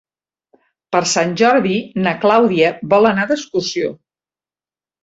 [0.95, 1.75] Per Sant Jordi
[2.09, 3.95] na Clàudia vol anar d'excursió.